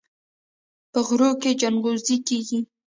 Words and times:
په 0.91 0.99
غرونو 1.07 1.39
کې 1.41 1.57
ځنغوزي 1.61 2.17
کیږي. 2.27 2.59